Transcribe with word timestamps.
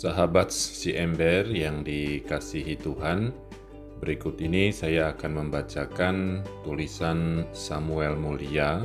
Sahabat 0.00 0.48
si 0.48 0.96
ember 0.96 1.44
yang 1.52 1.84
dikasihi 1.84 2.80
Tuhan, 2.80 3.36
berikut 4.00 4.40
ini 4.40 4.72
saya 4.72 5.12
akan 5.12 5.44
membacakan 5.44 6.40
tulisan 6.64 7.44
Samuel 7.52 8.16
Mulia 8.16 8.80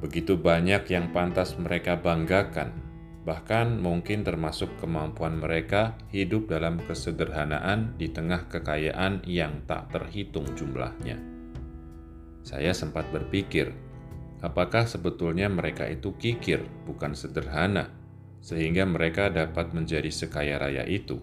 Begitu 0.00 0.40
banyak 0.40 0.88
yang 0.88 1.12
pantas 1.12 1.60
mereka 1.60 2.00
banggakan 2.00 2.85
bahkan 3.26 3.82
mungkin 3.82 4.22
termasuk 4.22 4.78
kemampuan 4.78 5.42
mereka 5.42 5.98
hidup 6.14 6.46
dalam 6.46 6.78
kesederhanaan 6.78 7.98
di 7.98 8.06
tengah 8.14 8.46
kekayaan 8.46 9.26
yang 9.26 9.66
tak 9.66 9.90
terhitung 9.90 10.46
jumlahnya. 10.54 11.18
Saya 12.46 12.70
sempat 12.70 13.10
berpikir, 13.10 13.74
apakah 14.46 14.86
sebetulnya 14.86 15.50
mereka 15.50 15.90
itu 15.90 16.14
kikir, 16.14 16.62
bukan 16.86 17.18
sederhana, 17.18 17.90
sehingga 18.38 18.86
mereka 18.86 19.26
dapat 19.26 19.74
menjadi 19.74 20.06
sekaya 20.14 20.62
raya 20.62 20.86
itu. 20.86 21.18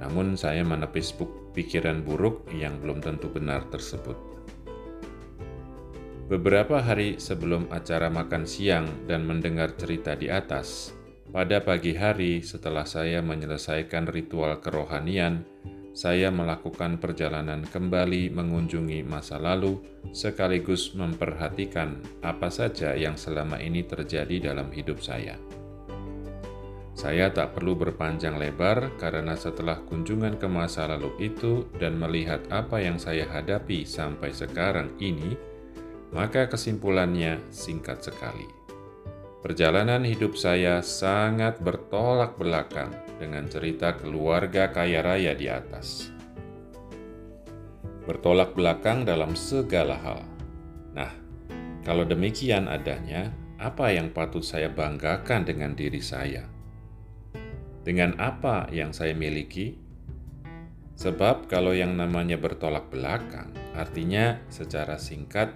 Namun, 0.00 0.40
saya 0.40 0.64
menepis 0.64 1.12
pikiran 1.52 2.00
buruk 2.00 2.48
yang 2.56 2.80
belum 2.80 3.04
tentu 3.04 3.28
benar 3.28 3.68
tersebut. 3.68 4.33
Beberapa 6.24 6.80
hari 6.80 7.20
sebelum 7.20 7.68
acara 7.68 8.08
makan 8.08 8.48
siang 8.48 8.88
dan 9.04 9.28
mendengar 9.28 9.76
cerita 9.76 10.16
di 10.16 10.32
atas, 10.32 10.96
pada 11.28 11.60
pagi 11.60 11.92
hari 11.92 12.40
setelah 12.40 12.88
saya 12.88 13.20
menyelesaikan 13.20 14.08
ritual 14.08 14.56
kerohanian, 14.56 15.44
saya 15.92 16.32
melakukan 16.32 16.96
perjalanan 16.96 17.60
kembali 17.68 18.32
mengunjungi 18.32 19.04
masa 19.04 19.36
lalu 19.36 19.78
sekaligus 20.16 20.96
memperhatikan 20.96 22.00
apa 22.24 22.48
saja 22.48 22.96
yang 22.96 23.20
selama 23.20 23.60
ini 23.60 23.84
terjadi 23.84 24.48
dalam 24.48 24.72
hidup 24.72 25.04
saya. 25.04 25.36
Saya 26.96 27.28
tak 27.28 27.58
perlu 27.58 27.76
berpanjang 27.76 28.40
lebar 28.40 28.96
karena 28.96 29.36
setelah 29.36 29.76
kunjungan 29.84 30.40
ke 30.40 30.48
masa 30.48 30.88
lalu 30.88 31.12
itu 31.20 31.68
dan 31.76 32.00
melihat 32.00 32.40
apa 32.48 32.80
yang 32.80 32.96
saya 32.96 33.28
hadapi 33.28 33.84
sampai 33.84 34.32
sekarang 34.32 34.88
ini, 35.02 35.53
maka 36.14 36.46
kesimpulannya 36.46 37.42
singkat 37.50 38.06
sekali. 38.06 38.46
Perjalanan 39.42 40.06
hidup 40.08 40.40
saya 40.40 40.80
sangat 40.80 41.60
bertolak 41.60 42.40
belakang 42.40 42.88
dengan 43.20 43.44
cerita 43.50 43.92
keluarga 43.92 44.72
kaya 44.72 45.04
raya 45.04 45.36
di 45.36 45.52
atas. 45.52 46.08
Bertolak 48.08 48.56
belakang 48.56 49.04
dalam 49.04 49.36
segala 49.36 50.00
hal. 50.00 50.24
Nah, 50.96 51.12
kalau 51.84 52.08
demikian 52.08 52.72
adanya, 52.72 53.28
apa 53.60 53.92
yang 53.92 54.08
patut 54.16 54.40
saya 54.40 54.72
banggakan 54.72 55.44
dengan 55.44 55.76
diri 55.76 56.00
saya? 56.00 56.48
Dengan 57.84 58.16
apa 58.16 58.72
yang 58.72 58.96
saya 58.96 59.12
miliki? 59.12 59.76
Sebab 60.96 61.52
kalau 61.52 61.76
yang 61.76 62.00
namanya 62.00 62.40
bertolak 62.40 62.88
belakang, 62.88 63.52
artinya 63.76 64.40
secara 64.48 64.96
singkat 64.96 65.52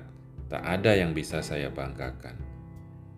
Tak 0.49 0.65
ada 0.65 0.97
yang 0.97 1.13
bisa 1.13 1.45
saya 1.45 1.69
banggakan. 1.69 2.41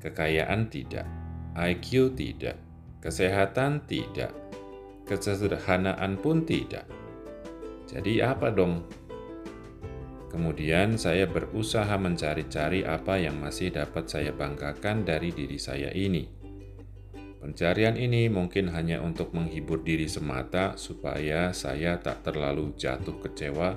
Kekayaan 0.03 0.67
tidak, 0.67 1.07
IQ 1.55 2.19
tidak, 2.19 2.59
kesehatan 2.99 3.87
tidak, 3.87 4.35
kesederhanaan 5.07 6.19
pun 6.19 6.43
tidak. 6.43 6.91
Jadi 7.87 8.19
apa 8.19 8.51
dong? 8.51 8.83
Kemudian 10.31 10.95
saya 10.95 11.27
berusaha 11.27 11.91
mencari-cari 11.99 12.87
apa 12.87 13.19
yang 13.19 13.39
masih 13.43 13.75
dapat 13.75 14.07
saya 14.07 14.31
banggakan 14.31 15.03
dari 15.03 15.35
diri 15.35 15.59
saya 15.59 15.91
ini. 15.91 16.23
Pencarian 17.43 17.99
ini 17.99 18.31
mungkin 18.31 18.71
hanya 18.71 19.03
untuk 19.03 19.35
menghibur 19.35 19.83
diri 19.83 20.07
semata 20.07 20.79
supaya 20.79 21.51
saya 21.51 21.99
tak 21.99 22.23
terlalu 22.23 22.77
jatuh 22.79 23.17
kecewa 23.19 23.75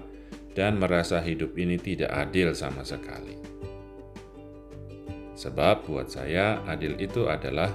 dan 0.53 0.77
merasa 0.77 1.19
hidup 1.19 1.57
ini 1.57 1.77
tidak 1.81 2.13
adil 2.13 2.53
sama 2.53 2.85
sekali. 2.85 3.37
Sebab 5.33 5.89
buat 5.89 6.07
saya 6.13 6.61
adil 6.69 6.95
itu 7.01 7.25
adalah 7.25 7.73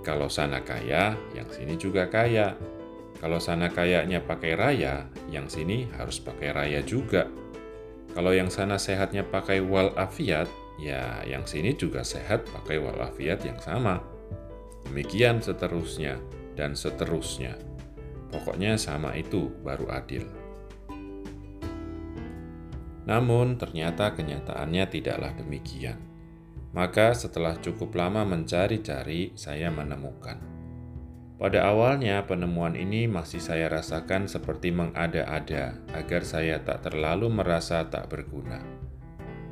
kalau 0.00 0.32
sana 0.32 0.64
kaya, 0.64 1.12
yang 1.36 1.48
sini 1.48 1.76
juga 1.76 2.08
kaya. 2.08 2.56
Kalau 3.20 3.36
sana 3.36 3.68
kayanya 3.68 4.24
pakai 4.24 4.56
raya, 4.56 5.04
yang 5.28 5.44
sini 5.44 5.84
harus 5.92 6.16
pakai 6.24 6.56
raya 6.56 6.80
juga. 6.80 7.28
Kalau 8.16 8.32
yang 8.32 8.48
sana 8.48 8.80
sehatnya 8.80 9.28
pakai 9.28 9.60
walafiat, 9.60 10.48
ya 10.80 11.20
yang 11.28 11.44
sini 11.44 11.76
juga 11.76 12.00
sehat 12.00 12.48
pakai 12.48 12.80
walafiat 12.80 13.44
yang 13.44 13.60
sama. 13.60 14.00
Demikian 14.88 15.44
seterusnya 15.44 16.16
dan 16.56 16.72
seterusnya. 16.72 17.60
Pokoknya 18.32 18.80
sama 18.80 19.12
itu 19.20 19.52
baru 19.60 19.92
adil. 19.92 20.39
Namun, 23.10 23.58
ternyata 23.58 24.14
kenyataannya 24.14 24.86
tidaklah 24.86 25.34
demikian. 25.34 25.98
Maka, 26.70 27.10
setelah 27.10 27.58
cukup 27.58 27.98
lama 27.98 28.22
mencari-cari, 28.22 29.34
saya 29.34 29.66
menemukan. 29.74 30.38
Pada 31.34 31.66
awalnya, 31.66 32.22
penemuan 32.22 32.78
ini 32.78 33.10
masih 33.10 33.42
saya 33.42 33.66
rasakan 33.66 34.30
seperti 34.30 34.70
mengada-ada, 34.70 35.82
agar 35.90 36.22
saya 36.22 36.62
tak 36.62 36.86
terlalu 36.86 37.26
merasa 37.32 37.82
tak 37.90 38.06
berguna. 38.06 38.62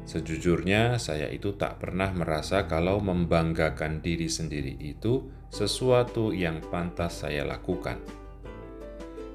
Sejujurnya, 0.07 1.03
saya 1.03 1.27
itu 1.27 1.59
tak 1.59 1.83
pernah 1.83 2.15
merasa 2.15 2.71
kalau 2.71 3.03
membanggakan 3.03 3.99
diri 3.99 4.31
sendiri 4.31 4.79
itu 4.79 5.27
sesuatu 5.51 6.31
yang 6.31 6.63
pantas 6.71 7.27
saya 7.27 7.43
lakukan. 7.43 7.99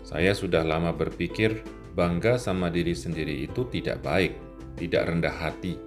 Saya 0.02 0.32
sudah 0.32 0.64
lama 0.64 0.96
berpikir 0.96 1.83
bangga 1.94 2.42
sama 2.42 2.74
diri 2.74 2.98
sendiri 2.98 3.46
itu 3.46 3.70
tidak 3.70 4.02
baik, 4.02 4.34
tidak 4.78 5.14
rendah 5.14 5.34
hati. 5.34 5.78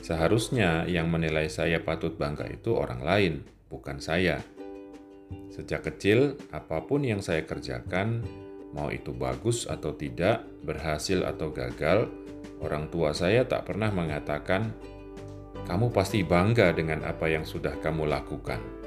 Seharusnya 0.00 0.88
yang 0.88 1.12
menilai 1.12 1.52
saya 1.52 1.84
patut 1.84 2.16
bangga 2.16 2.48
itu 2.48 2.72
orang 2.72 3.04
lain, 3.04 3.34
bukan 3.68 4.00
saya. 4.00 4.40
Sejak 5.52 5.88
kecil, 5.88 6.40
apa 6.52 6.84
pun 6.84 7.04
yang 7.04 7.20
saya 7.20 7.44
kerjakan, 7.44 8.24
mau 8.72 8.88
itu 8.88 9.12
bagus 9.12 9.66
atau 9.66 9.92
tidak, 9.92 10.46
berhasil 10.62 11.26
atau 11.26 11.50
gagal, 11.50 12.08
orang 12.62 12.88
tua 12.88 13.12
saya 13.12 13.44
tak 13.44 13.68
pernah 13.68 13.90
mengatakan, 13.90 14.72
kamu 15.66 15.90
pasti 15.90 16.22
bangga 16.22 16.70
dengan 16.70 17.02
apa 17.02 17.26
yang 17.26 17.42
sudah 17.42 17.74
kamu 17.82 18.06
lakukan. 18.06 18.85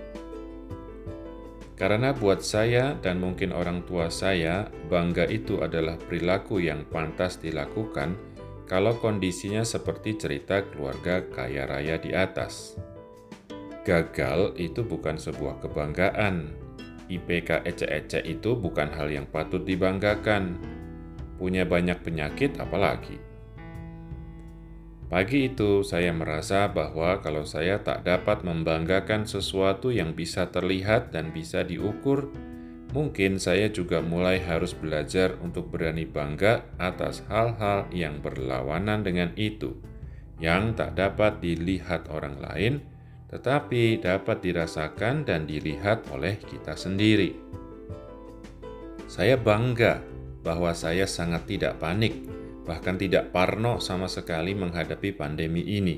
Karena 1.80 2.12
buat 2.12 2.44
saya 2.44 3.00
dan 3.00 3.24
mungkin 3.24 3.56
orang 3.56 3.88
tua 3.88 4.12
saya, 4.12 4.68
bangga 4.92 5.24
itu 5.32 5.64
adalah 5.64 5.96
perilaku 5.96 6.60
yang 6.60 6.84
pantas 6.84 7.40
dilakukan 7.40 8.20
kalau 8.68 9.00
kondisinya 9.00 9.64
seperti 9.64 10.20
cerita 10.20 10.60
keluarga 10.68 11.24
kaya 11.32 11.64
raya 11.64 11.96
di 11.96 12.12
atas. 12.12 12.76
Gagal 13.88 14.60
itu 14.60 14.84
bukan 14.84 15.16
sebuah 15.16 15.64
kebanggaan. 15.64 16.52
IPK 17.08 17.64
ecek-ecek 17.64 18.28
itu 18.28 18.60
bukan 18.60 18.92
hal 18.92 19.08
yang 19.08 19.26
patut 19.32 19.64
dibanggakan. 19.64 20.60
Punya 21.40 21.64
banyak 21.64 22.04
penyakit 22.04 22.60
apalagi. 22.60 23.29
Pagi 25.10 25.50
itu, 25.50 25.82
saya 25.82 26.14
merasa 26.14 26.70
bahwa 26.70 27.18
kalau 27.26 27.42
saya 27.42 27.82
tak 27.82 28.06
dapat 28.06 28.46
membanggakan 28.46 29.26
sesuatu 29.26 29.90
yang 29.90 30.14
bisa 30.14 30.54
terlihat 30.54 31.10
dan 31.10 31.34
bisa 31.34 31.66
diukur, 31.66 32.30
mungkin 32.94 33.42
saya 33.42 33.74
juga 33.74 34.06
mulai 34.06 34.38
harus 34.38 34.78
belajar 34.78 35.34
untuk 35.42 35.74
berani 35.74 36.06
bangga 36.06 36.62
atas 36.78 37.26
hal-hal 37.26 37.90
yang 37.90 38.22
berlawanan 38.22 39.02
dengan 39.02 39.34
itu, 39.34 39.82
yang 40.38 40.78
tak 40.78 40.94
dapat 40.94 41.42
dilihat 41.42 42.06
orang 42.14 42.38
lain, 42.38 42.86
tetapi 43.34 44.06
dapat 44.06 44.46
dirasakan 44.46 45.26
dan 45.26 45.50
dilihat 45.50 46.06
oleh 46.14 46.38
kita 46.38 46.78
sendiri. 46.78 47.34
Saya 49.10 49.42
bangga 49.42 50.06
bahwa 50.46 50.70
saya 50.78 51.10
sangat 51.10 51.50
tidak 51.50 51.82
panik 51.82 52.39
bahkan 52.70 53.02
tidak 53.02 53.34
parno 53.34 53.82
sama 53.82 54.06
sekali 54.06 54.54
menghadapi 54.54 55.18
pandemi 55.18 55.66
ini. 55.66 55.98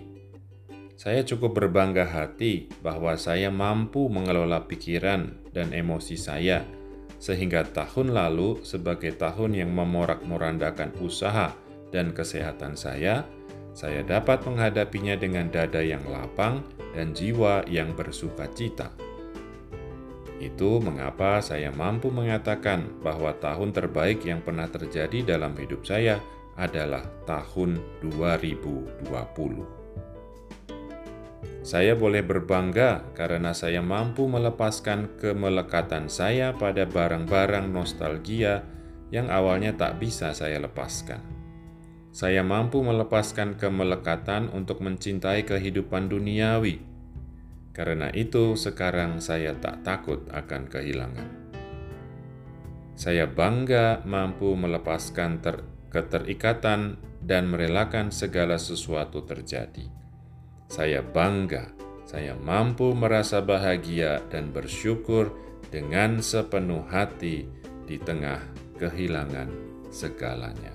Saya 0.95 1.27
cukup 1.27 1.59
berbangga 1.59 2.07
hati 2.07 2.71
bahwa 2.79 3.11
saya 3.19 3.51
mampu 3.51 4.07
mengelola 4.07 4.63
pikiran 4.63 5.51
dan 5.51 5.75
emosi 5.75 6.15
saya, 6.15 6.63
sehingga 7.19 7.67
tahun 7.67 8.15
lalu, 8.15 8.63
sebagai 8.63 9.19
tahun 9.19 9.59
yang 9.59 9.75
memorak-morandakan 9.75 10.95
usaha 11.03 11.51
dan 11.91 12.15
kesehatan 12.15 12.79
saya, 12.79 13.27
saya 13.75 14.07
dapat 14.07 14.47
menghadapinya 14.47 15.19
dengan 15.19 15.51
dada 15.51 15.83
yang 15.83 16.07
lapang 16.07 16.63
dan 16.95 17.11
jiwa 17.11 17.67
yang 17.67 17.91
bersuka 17.91 18.47
cita. 18.55 18.95
Itu 20.41 20.79
mengapa 20.81 21.43
saya 21.43 21.69
mampu 21.69 22.09
mengatakan 22.09 23.01
bahwa 23.03 23.35
tahun 23.37 23.75
terbaik 23.75 24.25
yang 24.25 24.41
pernah 24.41 24.65
terjadi 24.65 25.35
dalam 25.37 25.53
hidup 25.53 25.85
saya 25.85 26.17
adalah 26.55 27.05
tahun 27.23 27.79
2020. 28.03 29.81
Saya 31.61 31.93
boleh 31.93 32.25
berbangga 32.25 33.13
karena 33.13 33.53
saya 33.53 33.85
mampu 33.85 34.25
melepaskan 34.25 35.21
kemelekatan 35.21 36.09
saya 36.09 36.57
pada 36.57 36.89
barang-barang 36.89 37.69
nostalgia 37.69 38.65
yang 39.13 39.29
awalnya 39.29 39.77
tak 39.77 40.01
bisa 40.01 40.33
saya 40.33 40.57
lepaskan. 40.57 41.21
Saya 42.11 42.41
mampu 42.43 42.81
melepaskan 42.83 43.55
kemelekatan 43.55 44.51
untuk 44.51 44.83
mencintai 44.83 45.47
kehidupan 45.47 46.11
duniawi. 46.11 46.83
Karena 47.71 48.11
itu, 48.11 48.59
sekarang 48.59 49.23
saya 49.23 49.55
tak 49.55 49.87
takut 49.87 50.27
akan 50.27 50.67
kehilangan. 50.67 51.29
Saya 52.99 53.31
bangga 53.31 54.03
mampu 54.03 54.51
melepaskan 54.59 55.39
ter 55.39 55.63
keterikatan, 55.91 56.97
dan 57.21 57.53
merelakan 57.53 58.09
segala 58.09 58.57
sesuatu 58.57 59.21
terjadi. 59.21 59.85
Saya 60.65 61.05
bangga, 61.05 61.69
saya 62.07 62.33
mampu 62.33 62.95
merasa 62.97 63.43
bahagia 63.43 64.23
dan 64.33 64.49
bersyukur 64.49 65.29
dengan 65.69 66.23
sepenuh 66.23 66.81
hati 66.89 67.45
di 67.85 68.01
tengah 68.01 68.41
kehilangan 68.81 69.51
segalanya. 69.93 70.73